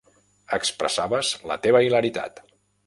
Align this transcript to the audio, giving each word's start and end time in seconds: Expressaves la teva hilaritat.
Expressaves 0.57 1.31
la 1.53 1.61
teva 1.67 1.87
hilaritat. 1.89 2.45